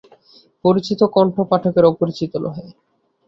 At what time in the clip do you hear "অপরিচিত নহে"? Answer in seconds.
1.85-2.65